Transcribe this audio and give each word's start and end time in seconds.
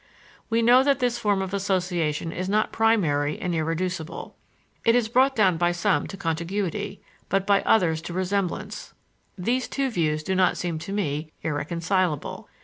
We 0.49 0.63
know 0.63 0.81
that 0.83 0.97
this 0.97 1.19
form 1.19 1.43
of 1.43 1.53
association 1.53 2.31
is 2.31 2.49
not 2.49 2.71
primary 2.71 3.37
and 3.39 3.53
irreducible. 3.53 4.35
It 4.83 4.95
is 4.95 5.07
brought 5.07 5.35
down 5.35 5.57
by 5.57 5.73
some 5.73 6.07
to 6.07 6.17
contiguity, 6.17 7.03
by 7.29 7.37
most 7.47 7.67
others 7.67 8.01
to 8.01 8.13
resemblance. 8.13 8.95
These 9.37 9.67
two 9.67 9.91
views 9.91 10.23
do 10.23 10.33
not 10.33 10.57
seem 10.57 10.79
to 10.79 10.91
me 10.91 11.31
irreconcilable. 11.43 12.49